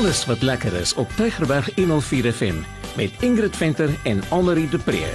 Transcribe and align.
Alles 0.00 0.26
wat 0.26 0.42
lekker 0.42 0.72
is 0.72 0.94
op 0.94 1.10
Tygerberg 1.16 1.74
104 1.74 2.32
FM 2.32 2.54
met 2.96 3.10
Ingrid 3.20 3.56
Venter 3.56 3.90
en 4.02 4.20
Annelie 4.28 4.68
de 4.68 4.78
Pre. 4.78 5.12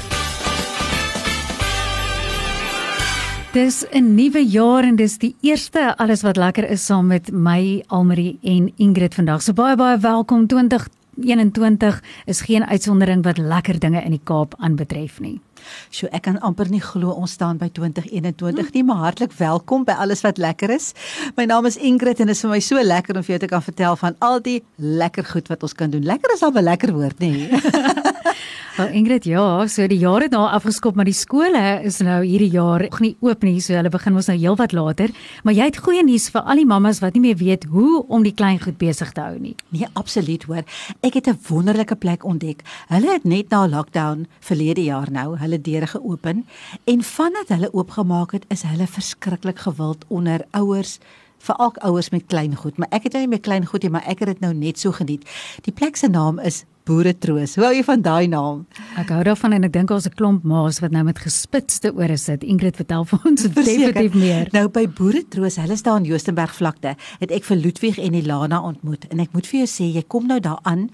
Dis 3.51 3.85
'n 3.89 4.13
nuwe 4.15 4.45
jaar 4.47 4.83
en 4.83 4.95
dis 4.95 5.17
die 5.17 5.35
eerste 5.41 5.97
alles 5.97 6.21
wat 6.21 6.37
lekker 6.37 6.69
is 6.69 6.85
saam 6.85 7.07
met 7.07 7.31
my 7.31 7.83
Almarie 7.87 8.37
en 8.43 8.73
Ingrid 8.75 9.13
vandag. 9.13 9.41
So 9.41 9.53
baie 9.53 9.75
baie 9.75 9.97
welkom 9.97 10.47
2021 11.15 12.01
is 12.25 12.41
geen 12.41 12.65
uitsondering 12.65 13.23
wat 13.23 13.37
lekker 13.37 13.79
dinge 13.79 14.01
in 14.03 14.15
die 14.15 14.23
Kaap 14.23 14.55
aanbetref 14.57 15.19
nie. 15.19 15.39
So 15.89 16.09
ek 16.13 16.25
kan 16.27 16.39
amper 16.45 16.69
nie 16.69 16.81
glo 16.83 17.15
ons 17.15 17.35
staan 17.37 17.57
by 17.57 17.69
2021 17.73 18.73
nie, 18.75 18.83
maar 18.85 19.01
hartlik 19.07 19.33
welkom 19.39 19.85
by 19.87 19.95
alles 20.03 20.21
wat 20.25 20.37
lekker 20.41 20.75
is. 20.75 20.91
My 21.39 21.47
naam 21.49 21.65
is 21.69 21.77
Ingrid 21.77 22.19
en 22.19 22.29
dit 22.29 22.35
is 22.35 22.43
vir 22.45 22.53
my 22.53 22.59
so 22.63 22.83
lekker 22.83 23.17
om 23.17 23.25
vir 23.25 23.37
jou 23.37 23.41
te 23.45 23.51
kan 23.51 23.63
vertel 23.65 23.97
van 24.01 24.19
al 24.19 24.43
die 24.45 24.59
lekker 24.75 25.25
goed 25.31 25.49
wat 25.53 25.63
ons 25.63 25.73
kan 25.73 25.93
doen. 25.93 26.05
Lekker 26.05 26.35
is 26.35 26.43
al 26.43 26.51
'n 26.51 26.63
lekker 26.63 26.93
woord, 26.93 27.19
nê? 27.19 27.33
Wel 28.75 28.89
Ingrid, 28.91 29.23
ja, 29.23 29.67
so 29.71 29.85
die 29.87 30.01
jare 30.01 30.27
daar 30.27 30.57
afgeskop, 30.57 30.97
maar 30.99 31.07
die 31.07 31.15
skole 31.15 31.59
is 31.87 32.01
nou 32.03 32.17
hierdie 32.25 32.49
jaar 32.51 32.83
nog 32.83 32.97
nie 32.99 33.13
oop 33.23 33.45
nie, 33.47 33.61
so 33.63 33.71
hulle 33.71 33.87
begin 33.87 34.17
ons 34.19 34.27
nou 34.27 34.35
heelwat 34.35 34.75
later. 34.75 35.13
Maar 35.47 35.55
jy 35.55 35.67
het 35.69 35.79
goeie 35.85 36.03
nuus 36.03 36.25
vir 36.33 36.43
al 36.43 36.59
die 36.59 36.67
mammas 36.67 36.99
wat 36.99 37.15
nie 37.15 37.21
meer 37.23 37.37
weet 37.39 37.63
hoe 37.71 38.01
om 38.11 38.25
die 38.27 38.33
klein 38.35 38.59
goed 38.59 38.75
besig 38.81 39.13
te 39.15 39.23
hou 39.23 39.37
nie. 39.39 39.53
Nee, 39.71 39.87
absoluut 39.95 40.43
hoor. 40.49 40.67
Ek 40.99 41.15
het 41.15 41.29
'n 41.31 41.39
wonderlike 41.47 41.95
plek 41.95 42.25
ontdek. 42.25 42.67
Hulle 42.91 43.13
het 43.13 43.23
net 43.23 43.49
na 43.49 43.65
lockdown 43.65 44.27
verlede 44.41 44.83
jaar 44.83 45.09
nou 45.09 45.37
hulle 45.37 45.61
deure 45.61 45.87
geopen 45.87 46.45
en 46.83 47.03
vandat 47.03 47.47
hulle 47.47 47.73
oopgemaak 47.73 48.31
het, 48.31 48.45
is 48.49 48.63
hulle 48.63 48.87
verskriklik 48.87 49.59
gewild 49.59 50.03
onder 50.09 50.43
ouers 50.51 50.99
veral 51.37 51.73
ouers 51.75 52.09
met 52.09 52.25
klein 52.25 52.55
goed, 52.55 52.77
maar 52.77 52.87
ek 52.91 53.03
het 53.03 53.13
nou 53.13 53.21
nie 53.21 53.29
meer 53.29 53.39
klein 53.39 53.65
goed 53.65 53.81
nie, 53.81 53.91
maar 53.91 54.05
ek 54.07 54.19
het 54.19 54.27
dit 54.27 54.39
nou 54.39 54.53
net 54.53 54.79
so 54.79 54.91
geniet. 54.91 55.23
Die 55.61 55.73
plek 55.73 55.95
se 55.95 56.07
naam 56.07 56.39
is 56.39 56.65
Boere 56.85 57.13
Troos. 57.17 57.55
Hoe 57.57 57.63
hou 57.65 57.73
jy 57.73 57.83
van 57.83 58.01
daai 58.05 58.27
naam? 58.29 58.59
Ek 59.01 59.09
hou 59.09 59.23
daarvan 59.25 59.55
en 59.57 59.63
ek 59.65 59.73
dink 59.73 59.89
ons 59.91 60.05
'n 60.05 60.13
klomp 60.13 60.43
ma's 60.43 60.79
wat 60.83 60.91
nou 60.91 61.03
met 61.03 61.17
gespitste 61.17 61.91
ore 61.95 62.17
sit. 62.17 62.43
Ingrid 62.43 62.75
vertel 62.77 63.05
vir 63.05 63.19
ons 63.25 63.41
Verseker. 63.47 63.93
definitief 63.93 64.13
meer. 64.13 64.49
Nou 64.53 64.67
by 64.69 64.85
Boere 64.87 65.23
Troos, 65.29 65.55
hulle 65.57 65.77
staan 65.77 66.03
in 66.05 66.11
Joostenberg 66.11 66.53
vlakte, 66.53 66.95
het 67.19 67.31
ek 67.31 67.43
vir 67.43 67.57
Ludwig 67.57 67.97
en 67.97 68.13
Ilana 68.13 68.61
ontmoet 68.61 69.05
en 69.09 69.19
ek 69.19 69.33
moet 69.33 69.47
vir 69.47 69.65
jou 69.65 69.67
sê, 69.67 69.89
jy 69.95 70.03
kom 70.07 70.27
nou 70.27 70.39
daaraan 70.39 70.89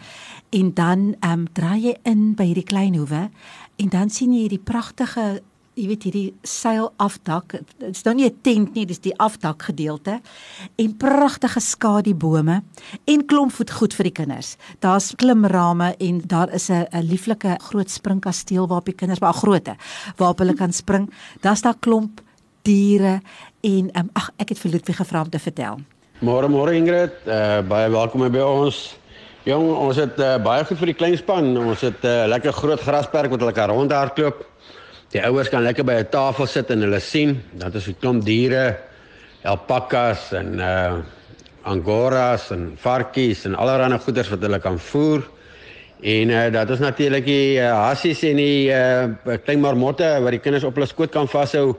en 0.51 0.73
dan 0.73 1.15
ehm 1.21 1.31
um, 1.31 1.47
draai 1.53 1.81
jy 1.81 1.95
in 2.05 2.33
by 2.35 2.45
hierdie 2.45 2.63
klein 2.67 2.95
hoewe 2.95 3.29
en 3.77 3.89
dan 3.89 4.09
sien 4.09 4.31
jy 4.33 4.47
hierdie 4.47 4.63
pragtige 4.63 5.41
jy 5.81 5.87
weet 5.89 6.05
hierdie 6.05 6.29
seil 6.45 6.91
afdak. 7.01 7.55
Dit 7.81 7.95
is 7.95 8.03
nou 8.05 8.13
nie 8.15 8.29
'n 8.29 8.41
tent 8.43 8.75
nie, 8.75 8.85
dis 8.85 8.99
die 8.99 9.17
afdak 9.17 9.63
gedeelte 9.63 10.21
en 10.77 10.97
pragtige 10.97 11.59
skadubome 11.59 12.61
en 13.05 13.25
klomp 13.25 13.51
voetgoed 13.51 13.93
vir 13.93 14.03
die 14.03 14.11
kinders. 14.11 14.57
Daar's 14.79 15.15
klimrame 15.15 15.95
en 15.99 16.21
daar 16.27 16.53
is 16.53 16.69
'n 16.69 16.87
'n 16.91 17.03
lieflike 17.03 17.57
groot 17.59 17.89
springkasteel 17.89 18.67
waarop 18.67 18.85
die 18.85 18.95
kinders 18.95 19.19
baie 19.19 19.33
groote 19.33 19.75
waarop 20.17 20.39
hulle 20.39 20.53
kan 20.53 20.71
spring. 20.71 21.09
Daar's 21.41 21.61
daar 21.61 21.75
klomp 21.79 22.21
diere 22.63 23.21
en 23.61 23.89
um, 23.97 24.09
ag 24.13 24.31
ek 24.37 24.49
het 24.49 24.59
vir 24.59 24.71
Ludwig 24.71 24.95
gevra 24.95 25.21
om 25.21 25.29
te 25.29 25.39
vertel. 25.39 25.79
Môre 26.21 26.47
môre 26.47 26.75
Ingrid, 26.75 27.13
uh, 27.25 27.61
baie 27.61 27.89
welkom 27.89 28.31
by 28.31 28.39
ons. 28.39 28.97
Jong, 29.43 29.73
ons 29.73 29.95
het 29.95 30.19
uh, 30.19 30.37
baie 30.37 30.63
goed 30.65 30.77
vir 30.77 30.85
die 30.85 30.93
klein 30.93 31.17
span. 31.17 31.57
Ons 31.57 31.81
het 31.81 32.03
'n 32.03 32.07
uh, 32.07 32.27
lekker 32.27 32.53
groot 32.53 32.79
grasperk 32.79 33.29
wat 33.31 33.39
hulle 33.39 33.53
kan 33.53 33.69
rondhardloop. 33.69 34.45
Die 35.11 35.19
ouers 35.27 35.49
kan 35.51 35.63
lekker 35.63 35.83
by 35.83 35.93
'n 35.99 36.09
tafel 36.09 36.47
sit 36.47 36.69
en 36.71 36.81
hulle 36.81 36.99
sien. 36.99 37.43
Dan 37.53 37.73
is 37.73 37.87
'n 37.87 37.95
klomp 37.99 38.23
diere, 38.23 38.77
alpakas 39.43 40.31
en 40.33 40.59
uh 40.59 41.01
angoras 41.63 42.49
en 42.51 42.71
varkies 42.77 43.45
en 43.45 43.55
allerlei 43.55 43.99
goeders 43.99 44.29
wat 44.29 44.41
hulle 44.41 44.59
kan 44.59 44.79
voer. 44.79 45.21
En 46.01 46.29
uh, 46.29 46.51
dat 46.51 46.69
is 46.69 46.79
natuurlik 46.79 47.25
die 47.25 47.59
uh, 47.59 47.69
hassies 47.69 48.23
en 48.23 48.35
die 48.35 48.71
uh, 48.73 49.35
klein 49.45 49.61
marmotte 49.61 50.17
wat 50.23 50.31
die 50.31 50.39
kinders 50.39 50.63
op 50.63 50.73
hulle 50.73 50.87
skoot 50.89 51.11
kan 51.11 51.27
vashou 51.27 51.75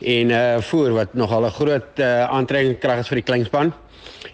en 0.00 0.30
uh, 0.30 0.60
voer 0.70 0.92
wat 0.96 1.14
nogal 1.14 1.44
'n 1.44 1.50
groot 1.50 1.98
uh, 1.98 2.24
aantrekkingskrag 2.32 2.98
is 2.98 3.08
vir 3.08 3.20
die 3.20 3.28
kleinspan. 3.28 3.72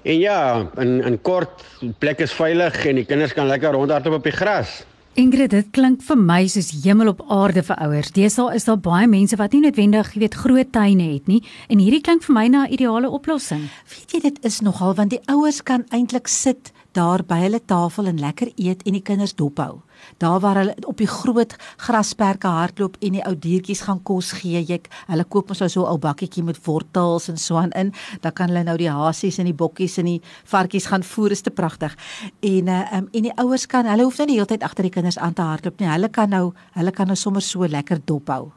En 0.02 0.18
ja, 0.18 0.70
in 0.78 1.02
in 1.02 1.18
kort, 1.22 1.64
die 1.80 1.94
plek 1.98 2.20
is 2.20 2.32
veilig 2.32 2.86
en 2.86 2.94
die 2.94 3.04
kinders 3.04 3.34
kan 3.34 3.46
lekker 3.46 3.72
rondhardloop 3.72 4.14
op 4.20 4.24
die 4.24 4.38
gras. 4.38 4.84
Ingrid, 5.16 5.48
dit 5.48 5.68
klink 5.72 6.02
vir 6.04 6.18
my 6.20 6.42
soos 6.52 6.66
hemel 6.82 7.08
op 7.08 7.22
aarde 7.32 7.62
vir 7.64 7.78
ouers. 7.86 8.10
Deesdae 8.12 8.52
is 8.58 8.66
daar 8.68 8.76
baie 8.84 9.06
mense 9.08 9.38
wat 9.40 9.54
nie 9.56 9.62
noodwendig, 9.64 10.10
jy 10.12 10.20
weet, 10.20 10.36
groot 10.36 10.68
tuine 10.74 11.06
het 11.14 11.30
nie 11.30 11.38
en 11.72 11.80
hierdie 11.80 12.02
klink 12.04 12.26
vir 12.26 12.34
my 12.36 12.44
na 12.52 12.66
'n 12.66 12.72
ideale 12.76 13.08
oplossing. 13.08 13.64
Weet 13.88 14.12
jy 14.12 14.20
dit 14.20 14.44
is 14.44 14.60
nogal 14.60 14.92
want 14.94 15.10
die 15.10 15.22
ouers 15.32 15.62
kan 15.62 15.86
eintlik 15.88 16.28
sit 16.28 16.70
daar 16.96 17.22
by 17.26 17.38
hulle 17.44 17.60
tafel 17.68 18.08
en 18.10 18.20
lekker 18.20 18.50
eet 18.56 18.82
en 18.88 18.96
die 18.96 19.04
kinders 19.04 19.34
dophou. 19.36 19.82
Daar 20.22 20.40
waar 20.40 20.60
hulle 20.60 20.74
op 20.88 20.96
die 21.00 21.08
groot 21.08 21.54
grasperke 21.76 22.48
hardloop 22.48 22.96
en 23.00 23.16
die 23.18 23.24
ou 23.28 23.34
diertjies 23.36 23.84
gaan 23.86 24.02
kos 24.06 24.32
gee, 24.40 24.60
jy 24.60 24.80
hulle 25.10 25.24
koop 25.28 25.52
ons 25.52 25.60
nou 25.64 25.68
so 25.68 25.84
'n 25.84 25.92
ou 25.92 25.98
bakkietjie 25.98 26.44
met 26.44 26.60
wortels 26.64 27.28
en 27.28 27.36
so 27.36 27.56
aan 27.56 27.72
in, 27.72 27.92
dan 28.20 28.32
kan 28.32 28.48
hulle 28.48 28.64
nou 28.64 28.76
die 28.76 28.90
hasies 28.90 29.38
en 29.38 29.44
die 29.44 29.54
bokkies 29.54 29.98
en 29.98 30.04
die 30.04 30.20
varkies 30.44 30.86
gaan 30.86 31.02
voer, 31.02 31.30
is 31.30 31.42
te 31.42 31.50
pragtig. 31.50 31.96
En 32.40 32.68
uh, 32.68 32.92
um, 32.92 33.08
en 33.12 33.22
die 33.22 33.36
ouers 33.36 33.66
kan, 33.66 33.86
hulle 33.86 34.02
hoef 34.02 34.18
nou 34.18 34.26
nie 34.26 34.36
heeltyd 34.36 34.62
agter 34.62 34.82
die 34.82 34.92
kinders 34.92 35.18
aan 35.18 35.34
te 35.34 35.42
hardloop 35.42 35.80
nie. 35.80 35.88
Hulle 35.88 36.08
kan 36.08 36.30
nou, 36.30 36.52
hulle 36.72 36.90
kan 36.90 37.06
nou 37.06 37.16
sommer 37.16 37.42
so 37.42 37.66
lekker 37.66 38.00
dophou. 38.04 38.55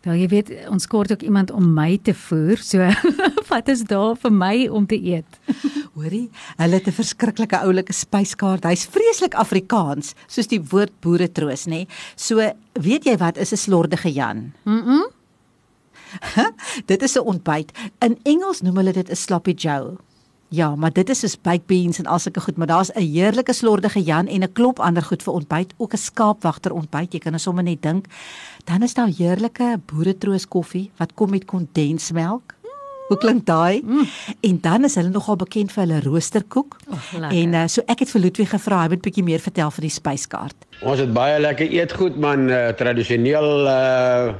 Wel 0.00 0.22
jy 0.22 0.28
weet, 0.32 0.50
ons 0.72 0.86
kort 0.88 1.12
ook 1.12 1.22
iemand 1.22 1.50
om 1.52 1.66
my 1.76 1.98
te 2.02 2.14
voer, 2.16 2.56
so 2.64 2.86
wat 3.50 3.68
is 3.68 3.82
daar 3.84 4.16
vir 4.16 4.32
my 4.32 4.54
om 4.72 4.86
te 4.88 4.96
eet? 4.96 5.40
Hoorie, 5.96 6.30
hulle 6.56 6.78
het 6.78 6.88
'n 6.88 6.96
verskriklike 6.96 7.60
oulike 7.60 7.92
spyskaart. 7.92 8.64
Hy's 8.64 8.86
vreeslik 8.88 9.34
Afrikaans, 9.34 10.14
soos 10.26 10.48
die 10.48 10.62
woord 10.72 10.92
boere 11.04 11.28
troos, 11.28 11.66
nê? 11.66 11.84
So, 12.16 12.40
weet 12.80 13.04
jy 13.04 13.16
wat 13.20 13.36
is 13.36 13.52
'n 13.52 13.56
slordige 13.56 14.12
Jan? 14.12 14.52
Mm. 14.64 14.82
-mm. 14.84 15.06
dit 16.90 17.02
is 17.02 17.16
'n 17.16 17.26
ontbyt. 17.26 17.72
In 17.98 18.18
Engels 18.22 18.60
noem 18.60 18.76
hulle 18.76 18.92
dit 18.92 19.10
'n 19.10 19.16
sloppy 19.16 19.52
joe. 19.52 19.98
Ja, 20.50 20.74
maar 20.74 20.90
dit 20.90 21.08
is 21.12 21.20
soos 21.22 21.36
baked 21.38 21.68
beans 21.70 22.00
en 22.02 22.08
al 22.10 22.18
sulke 22.18 22.40
goed, 22.42 22.56
maar 22.56 22.66
daar's 22.66 22.90
'n 22.94 23.06
heerlike 23.14 23.52
slordige 23.52 24.02
Jan 24.02 24.26
en 24.26 24.42
'n 24.42 24.52
klomp 24.52 24.80
ander 24.80 25.02
goed 25.02 25.22
vir 25.22 25.32
ontbyt, 25.32 25.74
ook 25.76 25.92
'n 25.92 25.96
skaapwagter 25.96 26.72
ontbyt. 26.72 27.12
Jy 27.12 27.18
kan 27.18 27.32
nou 27.32 27.42
sommer 27.42 27.62
net 27.62 27.82
dink. 27.82 28.06
Dan 28.64 28.82
is 28.82 28.94
daar 28.94 29.08
heerlike 29.18 29.80
boeretroos 29.86 30.48
koffie 30.48 30.90
wat 30.96 31.14
kom 31.14 31.30
met 31.30 31.44
kondensmelk. 31.44 32.54
Hoe 33.08 33.18
klink 33.18 33.46
daai? 33.46 33.82
Mm. 33.84 34.06
En 34.40 34.58
dan 34.60 34.84
is 34.84 34.94
hulle 34.94 35.08
nogal 35.08 35.36
bekend 35.36 35.72
vir 35.72 35.86
hulle 35.86 36.00
roosterkoek. 36.00 36.76
Oh, 36.88 37.32
en 37.32 37.54
uh, 37.54 37.66
so 37.66 37.82
ek 37.86 37.98
het 37.98 38.10
vir 38.10 38.20
Ludwig 38.20 38.50
gevra, 38.50 38.82
hy 38.82 38.88
moet 38.88 39.00
bietjie 39.00 39.24
meer 39.24 39.40
vertel 39.42 39.70
van 39.70 39.82
die 39.82 39.90
spyskaart. 39.90 40.66
Ons 40.82 40.98
het 40.98 41.12
baie 41.12 41.40
lekker 41.40 41.66
eetgoed 41.70 42.16
man, 42.16 42.50
uh, 42.50 42.68
tradisioneel 42.68 43.66
uh 43.66 44.34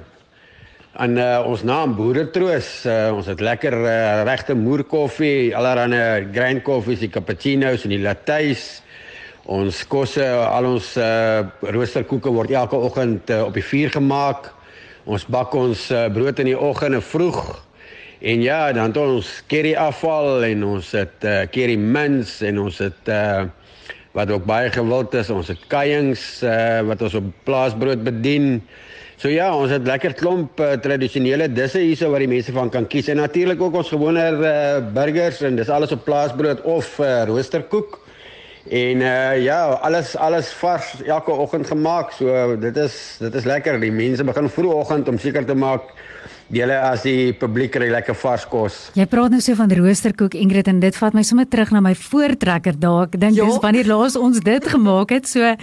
aan 0.99 1.19
uh, 1.19 1.43
ons 1.47 1.63
naam 1.63 1.95
Boeretroos. 1.95 2.69
Uh, 2.87 3.11
ons 3.15 3.27
het 3.31 3.41
lekker 3.41 3.75
uh, 3.79 4.23
regte 4.27 4.57
moerkoffie, 4.59 5.55
allerlei 5.57 6.27
grain 6.35 6.63
koffies, 6.67 7.03
die 7.05 7.11
cappuccinos 7.13 7.87
en 7.87 7.95
die 7.95 8.03
lattes. 8.03 8.81
Ons 9.51 9.85
kosse, 9.91 10.25
al 10.27 10.67
ons 10.69 10.93
uh, 11.01 11.47
roosterkoeke 11.63 12.33
word 12.35 12.53
elke 12.55 12.79
oggend 12.79 13.31
uh, 13.31 13.45
op 13.47 13.55
die 13.57 13.65
vuur 13.65 13.95
gemaak. 13.95 14.51
Ons 15.11 15.27
bak 15.31 15.55
ons 15.57 15.89
uh, 15.95 16.09
brood 16.13 16.43
in 16.43 16.53
die 16.53 16.59
oggende 16.59 17.01
vroeg. 17.03 17.41
En 18.21 18.43
ja, 18.45 18.67
dan 18.77 18.91
het 18.91 18.99
ons 19.01 19.29
curry 19.49 19.73
afval 19.81 20.45
en 20.45 20.67
ons 20.75 20.91
het 20.93 21.25
uh, 21.25 21.39
curry 21.51 21.79
mince 21.81 22.45
en 22.47 22.61
ons 22.67 22.83
het 22.83 23.09
uh, 23.09 23.47
wat 24.17 24.31
ook 24.31 24.45
baie 24.45 24.71
gewild 24.75 25.15
is, 25.15 25.31
ons 25.31 25.51
het 25.53 25.61
kuiings 25.71 26.43
uh, 26.43 26.81
wat 26.89 27.03
ons 27.07 27.15
op 27.21 27.27
plaasbrood 27.47 28.03
bedien. 28.07 28.59
So 29.21 29.29
ja, 29.29 29.51
ons 29.55 29.71
het 29.71 29.87
lekker 29.87 30.17
klomp 30.19 30.61
uh, 30.65 30.73
tradisionele 30.83 31.51
disse 31.53 31.83
hierso 31.83 32.11
wat 32.11 32.25
die 32.25 32.31
mense 32.31 32.55
van 32.57 32.73
kan 32.73 32.89
kies 32.91 33.11
en 33.13 33.21
natuurlik 33.21 33.61
ook 33.63 33.77
ons 33.83 33.93
gewone 33.93 34.25
uh, 34.35 34.79
burgers 34.95 35.43
en 35.47 35.59
dis 35.61 35.71
alles 35.71 35.93
op 35.95 36.07
plaasbrood 36.07 36.65
of 36.65 36.95
uh, 36.99 37.23
roosterkoek. 37.29 37.99
En 38.71 39.01
uh, 39.01 39.39
ja, 39.41 39.61
alles 39.81 40.17
alles 40.17 40.51
vars 40.61 40.93
elke 41.07 41.33
oggend 41.33 41.67
gemaak. 41.67 42.13
So 42.13 42.57
dit 42.61 42.77
is 42.77 43.17
dit 43.21 43.35
is 43.35 43.49
lekker. 43.49 43.79
Die 43.81 43.93
mense 43.93 44.25
begin 44.25 44.51
vroegoggend 44.53 45.09
om 45.09 45.19
seker 45.19 45.47
te 45.49 45.57
maak 45.57 45.95
Julle 46.51 46.75
as 46.83 47.05
die 47.07 47.31
publiek 47.39 47.71
kry 47.77 47.87
lekker 47.93 48.17
vars 48.19 48.45
kos. 48.51 48.79
Jy 48.99 49.05
praat 49.07 49.31
nou 49.31 49.39
so 49.45 49.55
van 49.55 49.71
roosterkoek 49.71 50.35
Ingrid 50.35 50.67
en 50.73 50.81
dit 50.83 50.97
vat 50.99 51.15
my 51.15 51.23
sommer 51.23 51.47
terug 51.47 51.71
na 51.71 51.79
my 51.85 51.93
voortrekker 51.95 52.75
daar. 52.83 53.05
Ek 53.07 53.21
dink 53.21 53.37
Ja. 53.37 53.45
dis 53.47 53.61
wanneer 53.63 53.87
laas 53.87 54.17
ons 54.17 54.41
dit 54.41 54.65
gemaak 54.67 55.11
het. 55.15 55.29
So 55.29 55.55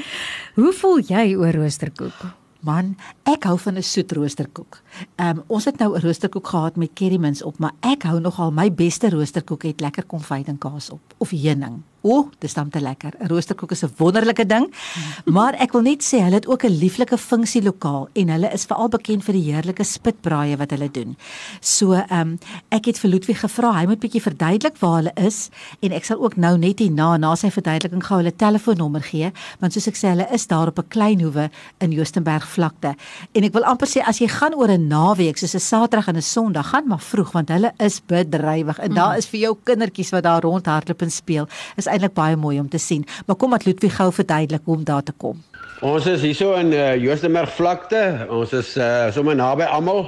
hoe 0.55 0.71
voel 0.73 0.99
jy 1.03 1.35
oor 1.35 1.51
roosterkoek? 1.51 2.15
Man, 2.63 2.95
ek 3.25 3.43
hou 3.43 3.57
van 3.57 3.77
'n 3.77 3.83
soet 3.83 4.11
roosterkoek. 4.11 4.79
Ehm 5.15 5.37
um, 5.37 5.43
ons 5.47 5.65
het 5.65 5.77
nou 5.77 5.95
'n 5.95 6.01
roosterkoek 6.01 6.47
gehad 6.47 6.75
met 6.75 6.93
curry 6.93 7.17
mince 7.17 7.45
op, 7.45 7.57
maar 7.59 7.73
ek 7.79 8.03
hou 8.03 8.19
nogal 8.19 8.51
my 8.51 8.73
beste 8.73 9.09
roosterkoek 9.09 9.63
het 9.63 9.79
lekker 9.79 10.05
konfyt 10.05 10.47
en 10.47 10.57
kaas 10.57 10.89
op 10.89 11.01
of 11.17 11.29
heuning. 11.29 11.83
O, 12.01 12.09
oh, 12.09 12.27
dis 12.39 12.53
dan 12.53 12.69
te 12.69 12.79
lekker. 12.79 13.13
'n 13.19 13.27
Roosterkoek 13.27 13.71
is 13.71 13.83
'n 13.83 13.91
wonderlike 13.97 14.45
ding. 14.45 14.73
Maar 15.35 15.53
ek 15.53 15.71
wil 15.71 15.81
net 15.81 16.03
sê 16.03 16.21
hulle 16.21 16.35
het 16.35 16.47
ook 16.47 16.63
'n 16.63 16.77
lieflike 16.79 17.17
funksie 17.17 17.63
lokaal 17.63 18.07
en 18.13 18.29
hulle 18.29 18.51
is 18.53 18.65
veral 18.65 18.87
bekend 18.87 19.23
vir 19.23 19.33
die 19.33 19.51
heerlike 19.51 19.83
spitbraaie 19.83 20.57
wat 20.57 20.69
hulle 20.71 20.91
doen. 20.91 21.17
So, 21.59 21.93
ehm 21.93 22.19
um, 22.19 22.39
ek 22.69 22.85
het 22.85 22.99
vir 22.99 23.09
Ludwig 23.09 23.39
gevra, 23.39 23.73
hy 23.73 23.85
moet 23.85 23.99
bietjie 23.99 24.21
verduidelik 24.21 24.77
waar 24.79 24.95
hulle 24.95 25.11
is 25.15 25.49
en 25.79 25.91
ek 25.91 26.05
sal 26.05 26.23
ook 26.23 26.35
nou 26.35 26.57
net 26.57 26.79
hierna 26.79 27.17
na 27.17 27.35
sy 27.35 27.49
verduideliking 27.49 28.03
gou 28.03 28.17
hulle 28.17 28.35
telefoonnommer 28.35 29.01
gee, 29.01 29.31
want 29.59 29.73
soos 29.73 29.87
ek 29.87 29.95
sê, 29.95 30.07
hulle 30.07 30.27
is 30.31 30.47
daar 30.47 30.67
op 30.67 30.79
'n 30.79 30.87
klein 30.87 31.21
hoewe 31.21 31.49
in 31.79 31.91
Joostenberg 31.91 32.47
vlakte. 32.47 32.95
En 33.33 33.43
ek 33.43 33.53
wil 33.53 33.63
amper 33.63 33.87
sê 33.87 34.01
as 34.05 34.19
jy 34.19 34.27
gaan 34.27 34.53
oor 34.53 34.69
'n 34.69 34.86
naweek, 34.87 35.37
soos 35.37 35.55
'n 35.55 35.59
Saterdag 35.59 36.07
en 36.07 36.17
'n 36.17 36.21
Sondag, 36.21 36.69
gaan 36.69 36.87
maar 36.87 36.99
vroeg 36.99 37.31
want 37.31 37.49
hulle 37.49 37.71
is 37.77 38.01
bedrywig 38.05 38.79
en 38.79 38.89
mm. 38.89 38.95
daar 38.95 39.17
is 39.17 39.27
vir 39.27 39.39
jou 39.39 39.57
kindertjies 39.63 40.11
wat 40.11 40.23
daar 40.23 40.41
rondhardloop 40.41 41.01
en 41.01 41.11
speel. 41.11 41.47
Is 41.75 41.85
eintlik 41.85 42.13
baie 42.13 42.35
mooi 42.35 42.59
om 42.59 42.69
te 42.69 42.77
sien. 42.77 43.05
Maar 43.25 43.35
kom 43.35 43.51
dat 43.51 43.65
Ludwig 43.65 43.95
gou 43.95 44.11
verduidelik 44.13 44.61
hoe 44.63 44.75
om 44.75 44.83
daar 44.83 45.03
te 45.03 45.13
kom. 45.17 45.43
Ons 45.81 46.05
is 46.05 46.21
hierso 46.21 46.55
in 46.57 46.71
uh, 46.73 46.95
Joostenberg 46.95 47.51
vlakte. 47.53 48.25
Ons 48.29 48.53
is 48.53 48.77
uh, 48.77 49.11
sommer 49.11 49.35
naby 49.35 49.63
almal. 49.63 50.07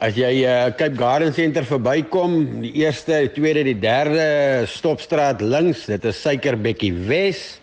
As 0.00 0.14
jy 0.14 0.44
uh, 0.46 0.70
Cape 0.78 0.96
Garden 0.96 1.34
Center 1.34 1.64
verbykom, 1.66 2.62
die 2.62 2.72
eerste, 2.84 3.18
die 3.26 3.32
tweede, 3.34 3.64
die 3.66 3.78
derde 3.78 4.64
stopstraat 4.70 5.42
links, 5.42 5.86
dit 5.90 6.04
is 6.04 6.20
Suikerbekkie 6.22 6.92
Wes. 7.08 7.58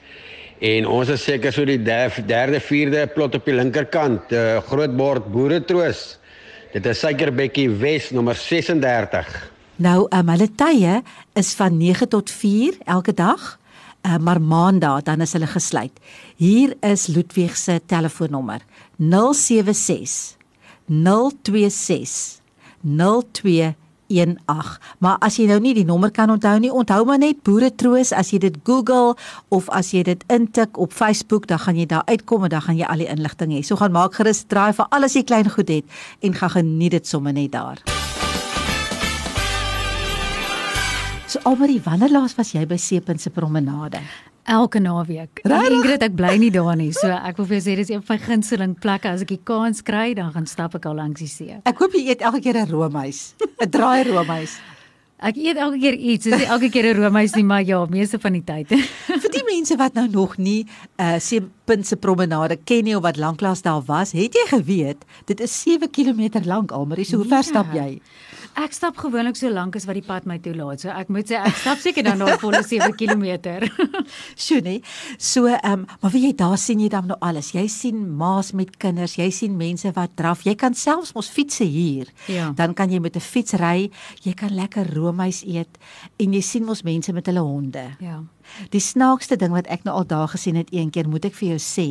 En 0.59 0.85
ons 0.85 1.09
is 1.09 1.23
seker 1.23 1.55
so 1.55 1.65
die 1.65 1.79
derde, 1.81 2.59
vierde 2.59 3.07
plot 3.15 3.39
op 3.39 3.47
die 3.49 3.55
linkerkant, 3.55 4.29
uh, 4.35 4.59
Grootbord 4.67 5.31
Boeretroos. 5.31 6.19
Dit 6.75 6.89
is 6.91 6.99
Suikerbekkie 6.99 7.69
Wes 7.79 8.09
nommer 8.11 8.35
36. 8.35 9.29
Nou, 9.79 10.09
um, 10.11 10.31
hulle 10.33 10.49
tye 10.59 10.97
is 11.39 11.53
van 11.55 11.77
9 11.79 12.09
tot 12.11 12.27
4 12.27 12.75
elke 12.83 13.13
dag. 13.15 13.45
Uh, 14.03 14.17
maar 14.19 14.41
maandag 14.43 15.05
dan 15.07 15.23
is 15.23 15.31
hulle 15.37 15.47
gesluit. 15.47 16.01
Hier 16.35 16.73
is 16.83 17.07
Ludwig 17.07 17.55
se 17.55 17.79
telefoonnommer: 17.87 18.59
076 18.99 20.35
026 20.91 22.41
02 22.83 23.71
080018. 24.07 24.79
Maar 24.99 25.17
as 25.25 25.37
jy 25.39 25.47
nou 25.49 25.59
nie 25.63 25.73
die 25.77 25.85
nommer 25.85 26.11
kan 26.11 26.29
onthou 26.33 26.57
nie, 26.59 26.71
onthou 26.71 27.05
maar 27.05 27.19
net 27.21 27.41
Boere 27.45 27.71
Troos 27.75 28.13
as 28.13 28.31
jy 28.33 28.39
dit 28.45 28.59
Google 28.67 29.15
of 29.49 29.69
as 29.69 29.91
jy 29.93 30.03
dit 30.07 30.23
intik 30.33 30.77
op 30.77 30.93
Facebook, 30.93 31.47
dan 31.47 31.59
gaan 31.59 31.79
jy 31.79 31.87
daar 31.89 32.05
uitkom 32.05 32.45
en 32.45 32.53
dan 32.53 32.61
gaan 32.61 32.77
jy 32.77 32.85
al 32.89 33.03
die 33.03 33.09
inligting 33.11 33.55
hê. 33.55 33.63
So 33.65 33.79
gaan 33.79 33.95
maak 33.95 34.17
gerus 34.19 34.45
draai 34.49 34.73
vir 34.77 34.87
alles 34.91 35.17
jy 35.17 35.23
klein 35.23 35.49
goed 35.49 35.69
het 35.69 35.85
en 36.21 36.37
gaan 36.37 36.55
geniet 36.59 36.97
dit 36.99 37.07
sommer 37.07 37.33
net 37.33 37.51
daar. 37.55 37.81
So 41.25 41.41
Almarie, 41.43 41.81
wanneer 41.83 42.13
laas 42.13 42.37
was 42.37 42.53
jy 42.53 42.65
by 42.69 42.77
Seepunt 42.77 43.21
se 43.21 43.29
promenade? 43.33 44.03
Elke 44.45 44.79
naweek. 44.79 45.41
Ingrid, 45.43 46.03
ek 46.05 46.15
bly 46.15 46.35
nie 46.41 46.51
daar 46.53 46.75
nie. 46.77 46.91
So 46.95 47.09
ek 47.09 47.39
wil 47.39 47.47
vir 47.49 47.57
jou 47.59 47.65
sê 47.65 47.75
dis 47.79 47.91
een 47.93 48.03
van 48.05 48.17
my 48.17 48.25
gunsteling 48.25 48.77
plekke 48.81 49.11
as 49.11 49.25
ek 49.25 49.33
die 49.33 49.41
kans 49.43 49.81
kry, 49.85 50.13
dan 50.17 50.31
gaan 50.35 50.47
stap 50.49 50.77
ek 50.77 50.85
al 50.89 50.97
langs 51.01 51.23
die 51.23 51.29
see. 51.31 51.57
Ek 51.65 51.81
hoop 51.81 51.97
jy 51.97 52.05
eet 52.13 52.21
elke 52.21 52.41
keer 52.45 52.61
'n 52.61 52.69
roomys. 52.69 53.35
'n 53.41 53.69
Draai 53.69 54.03
roomys. 54.09 54.59
Ek 55.19 55.37
eet 55.39 55.57
elke 55.57 55.79
keer 55.79 55.95
iets, 55.95 56.25
dis 56.27 56.37
nie 56.37 56.45
elke 56.45 56.69
keer 56.69 56.93
'n 56.93 56.97
roomys 57.01 57.35
nie, 57.35 57.43
maar 57.43 57.63
ja, 57.63 57.85
meeste 57.89 58.19
van 58.19 58.33
die 58.33 58.43
tyd. 58.43 58.67
vir 59.23 59.31
die 59.31 59.45
mense 59.47 59.75
wat 59.77 59.93
nou 59.93 60.07
nog 60.07 60.37
nie 60.37 60.65
uh 60.99 61.17
Seepunt 61.65 61.87
se 61.87 61.95
promenade 61.97 62.59
ken 62.61 62.83
nie 62.85 62.93
of 62.93 63.01
wat 63.01 63.17
lanklaas 63.17 63.63
daar 63.65 63.81
was, 63.87 64.11
het 64.13 64.35
jy 64.37 64.43
geweet 64.51 65.01
dit 65.25 65.39
is 65.41 65.53
7 65.63 65.89
km 65.89 66.43
lank 66.45 66.71
almal. 66.71 67.01
So 67.01 67.17
hoe 67.17 67.25
ver 67.25 67.43
stap 67.43 67.71
jy? 67.73 68.01
Ek 68.61 68.73
stap 68.73 68.99
gewoonlik 69.01 69.35
so 69.35 69.49
lank 69.49 69.73
as 69.75 69.87
wat 69.89 69.97
die 69.97 70.05
pad 70.05 70.27
my 70.29 70.37
toelaat. 70.37 70.83
So 70.83 70.93
ek 70.93 71.09
moet 71.09 71.31
sê 71.31 71.39
ek 71.41 71.57
stap 71.57 71.81
seker 71.81 72.05
dan 72.05 72.21
nog 72.21 72.37
volle 72.43 72.61
7 72.61 72.93
km. 72.93 73.65
Sjoe 74.45 74.61
nee. 74.61 74.83
So 75.17 75.49
ehm 75.49 75.71
um, 75.71 75.87
maar 76.03 76.13
wie 76.13 76.27
jy 76.27 76.35
daar 76.37 76.57
sien 76.61 76.85
jy 76.85 76.91
dan 76.93 77.09
nou 77.09 77.17
alles. 77.25 77.49
Jy 77.57 77.65
sien 77.73 78.05
ma's 78.13 78.53
met 78.53 78.77
kinders, 78.77 79.17
jy 79.17 79.31
sien 79.33 79.57
mense 79.57 79.89
wat 79.97 80.13
draf. 80.21 80.45
Jy 80.45 80.53
kan 80.53 80.77
selfs 80.77 81.15
mos 81.17 81.33
fietsse 81.33 81.65
hier. 81.65 82.13
Ja. 82.29 82.51
Dan 82.53 82.77
kan 82.77 82.93
jy 82.93 83.01
met 83.01 83.17
'n 83.17 83.25
fiets 83.25 83.57
ry, 83.57 83.89
jy 84.21 84.37
kan 84.37 84.53
lekker 84.53 84.93
roomys 84.93 85.41
eet 85.41 85.81
en 86.19 86.33
jy 86.33 86.41
sien 86.41 86.63
mos 86.63 86.83
mense 86.83 87.11
met 87.13 87.25
hulle 87.25 87.41
honde. 87.41 87.89
Ja. 87.99 88.21
Die 88.73 88.83
snaakste 88.83 89.37
ding 89.39 89.53
wat 89.55 89.69
ek 89.71 89.85
nou 89.85 89.95
al 89.95 90.07
daar 90.09 90.27
gesien 90.31 90.55
het 90.59 90.71
een 90.73 90.89
keer, 90.89 91.09
moet 91.09 91.25
ek 91.25 91.37
vir 91.37 91.55
jou 91.55 91.61
sê, 91.61 91.87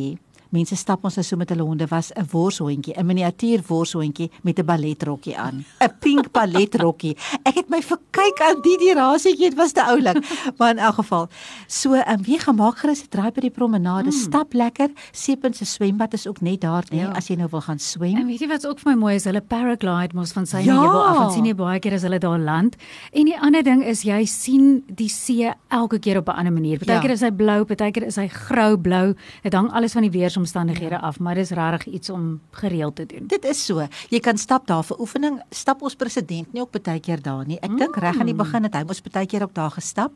mense 0.55 0.77
stap 0.79 1.03
ons 1.05 1.19
so 1.19 1.37
met 1.39 1.51
hulle 1.53 1.65
honde 1.67 1.87
was 1.91 2.11
'n 2.15 2.25
worshondjie, 2.31 2.95
'n 2.97 3.05
miniatuur 3.05 3.63
worshondjie 3.67 4.31
met 4.43 4.59
'n 4.59 4.65
balletrokkie 4.65 5.37
aan. 5.37 5.65
'n 5.81 5.93
Pink 5.99 6.31
balletrokkie. 6.31 7.15
Ek 7.43 7.55
het 7.55 7.69
my 7.69 7.81
verkyk 7.81 8.41
aan 8.41 8.61
die 8.61 8.77
die 8.77 8.93
rasietjie, 8.93 9.49
dit 9.49 9.57
was 9.57 9.71
te 9.71 9.83
oulik. 9.83 10.17
Maar 10.57 10.69
in 10.71 10.79
elk 10.79 10.95
geval, 10.95 11.27
so 11.67 11.93
um, 11.93 12.21
wie 12.23 12.39
gemaak 12.39 12.77
gerus 12.77 13.03
'n 13.03 13.09
draai 13.09 13.31
by 13.31 13.41
die 13.41 13.49
promenade, 13.49 14.09
hmm. 14.09 14.19
stap 14.19 14.53
lekker. 14.53 14.89
Seepunt 15.11 15.55
se 15.55 15.65
swembad 15.65 16.13
is 16.13 16.27
ook 16.27 16.41
net 16.41 16.61
daar, 16.61 16.83
nee, 16.89 17.01
ja. 17.01 17.11
as 17.11 17.27
jy 17.27 17.35
nou 17.35 17.47
wil 17.51 17.61
gaan 17.61 17.79
swem. 17.79 18.15
En 18.15 18.27
weet 18.27 18.39
jy 18.39 18.47
wat's 18.47 18.65
ook 18.65 18.79
vir 18.79 18.91
my 18.91 18.97
mooi 18.99 19.15
is, 19.15 19.25
hulle 19.25 19.41
paraglide 19.41 20.13
mos 20.13 20.31
van 20.31 20.45
sy 20.45 20.63
ja. 20.63 20.73
nevel 20.73 21.05
af. 21.05 21.25
Ons 21.25 21.33
sien 21.33 21.45
jy 21.45 21.55
baie 21.55 21.79
keer 21.79 21.93
as 21.93 22.01
hulle 22.01 22.19
daar 22.19 22.39
land. 22.39 22.75
En 23.11 23.25
die 23.25 23.39
ander 23.39 23.63
ding 23.63 23.83
is 23.83 24.03
jy 24.03 24.25
sien 24.25 24.83
die 24.87 25.09
see 25.09 25.51
elke 25.69 25.99
keer 25.99 26.17
op 26.17 26.29
'n 26.29 26.37
ander 26.37 26.53
manier. 26.53 26.77
Partykeer 26.77 27.09
ja. 27.09 27.13
is 27.13 27.21
hy 27.21 27.31
blou, 27.31 27.65
partykeer 27.65 28.05
is 28.07 28.15
hy 28.15 28.27
grou-blou. 28.27 29.15
Dit 29.43 29.53
hang 29.53 29.71
alles 29.71 29.93
van 29.93 30.01
die 30.01 30.11
weers 30.11 30.37
omstandighede 30.45 30.99
ja. 30.99 31.01
af, 31.01 31.19
maar 31.19 31.35
dis 31.35 31.51
regtig 31.57 31.93
iets 31.99 32.09
om 32.13 32.39
gereeld 32.51 32.95
te 32.95 33.05
doen. 33.09 33.27
Dit 33.27 33.45
is 33.45 33.65
so. 33.65 33.87
Jy 34.13 34.21
kan 34.23 34.37
stap 34.37 34.67
daar 34.69 34.83
vir 34.85 34.99
oefening. 35.01 35.41
Stap 35.49 35.81
ons 35.85 35.97
president 35.97 36.53
nie 36.53 36.61
ook 36.61 36.75
baie 36.77 37.01
keer 37.01 37.21
daar 37.21 37.45
nie. 37.47 37.57
Ek 37.59 37.71
mm. 37.71 37.81
dink 37.81 37.97
reg 38.01 38.19
aan 38.21 38.29
die 38.29 38.37
begin 38.37 38.67
het 38.67 38.77
hy 38.77 38.83
mos 38.87 39.01
baie 39.01 39.27
keer 39.29 39.47
ook 39.47 39.55
daar 39.57 39.73
gestap. 39.73 40.13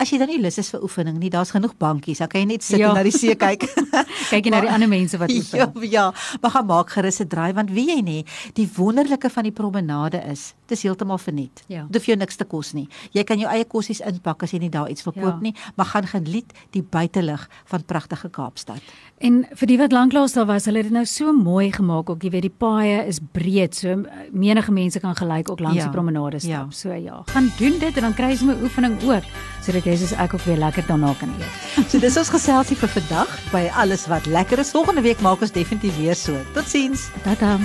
As 0.00 0.10
jy 0.10 0.18
dan 0.22 0.32
nie 0.32 0.40
lus 0.40 0.58
is 0.62 0.70
vir 0.72 0.82
oefening 0.86 1.18
nie, 1.20 1.30
daar's 1.32 1.52
genoeg 1.54 1.76
bankies. 1.78 2.22
Dan 2.24 2.32
kan 2.32 2.42
jy 2.44 2.50
net 2.54 2.66
sit 2.66 2.80
ja. 2.80 2.90
en 2.90 2.98
na 2.98 3.04
die 3.06 3.14
see 3.14 3.36
kyk. 3.38 3.68
kyk 4.32 4.48
jy 4.48 4.54
na 4.54 4.62
die 4.64 4.72
ander 4.72 4.90
mense 4.90 5.20
wat 5.20 5.32
oefen. 5.32 5.44
Ja, 5.66 5.70
ja. 5.88 6.04
Maar 6.42 6.50
gaan 6.50 6.66
maak 6.66 6.90
gerus 6.92 7.20
'n 7.20 7.28
draai 7.28 7.52
want 7.56 7.70
wie 7.70 7.86
jy 7.88 8.00
nie, 8.02 8.22
die 8.54 8.68
wonderlike 8.76 9.30
van 9.30 9.46
die 9.48 9.52
promenade 9.52 10.20
is, 10.30 10.54
dis 10.66 10.82
heeltemal 10.82 11.18
verniet. 11.18 11.62
Ja. 11.66 11.86
Dit 11.88 12.00
hoef 12.00 12.06
jou 12.10 12.16
niks 12.18 12.36
te 12.36 12.44
kos 12.44 12.72
nie. 12.72 12.88
Jy 13.12 13.24
kan 13.24 13.38
jou 13.38 13.50
eie 13.50 13.64
kossies 13.64 14.00
inpak 14.00 14.42
as 14.42 14.52
jy 14.52 14.60
nie 14.64 14.72
daar 14.72 14.90
iets 14.90 15.04
wil 15.06 15.14
koop 15.16 15.38
ja. 15.38 15.42
nie, 15.42 15.54
maar 15.76 15.86
gaan 15.86 16.06
geniet 16.06 16.52
die 16.76 16.82
buitelug 16.82 17.48
van 17.64 17.84
pragtige 17.84 18.28
Kaapstad. 18.28 18.82
En 19.18 19.44
vir 19.56 19.65
die 19.66 19.78
wat 19.80 19.92
lanklaas 19.94 20.34
daar 20.36 20.46
was, 20.46 20.66
hulle 20.68 20.80
het 20.82 20.88
dit 20.88 20.94
nou 20.94 21.04
so 21.08 21.32
mooi 21.34 21.70
gemaak 21.74 22.10
ook, 22.10 22.22
jy 22.22 22.30
weet 22.34 22.46
die 22.46 22.54
paaie 22.62 23.00
is 23.08 23.18
breed, 23.32 23.74
so 23.74 23.96
menige 24.30 24.72
mense 24.72 25.00
kan 25.02 25.16
gelyk 25.18 25.50
ook 25.50 25.62
langs 25.64 25.80
ja. 25.80 25.88
die 25.88 25.94
promenade 25.94 26.38
stap. 26.38 26.70
Ja. 26.70 26.78
So 26.78 26.94
ja, 26.94 27.22
gaan 27.32 27.50
doen 27.58 27.78
dit 27.82 27.96
en 27.96 28.08
dan 28.08 28.14
kry 28.14 28.30
jy 28.34 28.46
'n 28.46 28.62
oefening 28.62 28.98
ook 29.02 29.24
sodat 29.62 29.84
jy 29.84 29.96
soos 29.96 30.12
ek 30.12 30.34
ook 30.34 30.44
weer 30.46 30.58
lekker 30.58 30.86
daarna 30.86 31.14
kan 31.18 31.30
eet. 31.40 31.54
so 31.90 31.98
dis 31.98 32.16
ons 32.16 32.30
geselsie 32.30 32.76
vir 32.76 32.88
vandag 32.88 33.28
by 33.52 33.66
alles 33.74 34.06
wat 34.06 34.26
lekker 34.26 34.58
is. 34.58 34.70
Volgende 34.70 35.02
week 35.02 35.20
maak 35.20 35.40
ons 35.40 35.52
definitief 35.52 35.96
weer 35.98 36.14
so. 36.14 36.36
Totsiens. 36.54 37.10
Tata. 37.24 37.58